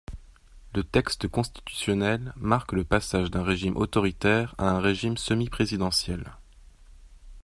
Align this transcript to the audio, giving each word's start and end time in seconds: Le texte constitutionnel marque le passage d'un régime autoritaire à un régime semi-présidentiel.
Le 0.73 0.83
texte 0.83 1.27
constitutionnel 1.27 2.33
marque 2.35 2.71
le 2.71 2.83
passage 2.83 3.29
d'un 3.29 3.43
régime 3.43 3.77
autoritaire 3.77 4.55
à 4.57 4.67
un 4.71 4.79
régime 4.79 5.15
semi-présidentiel. 5.15 6.25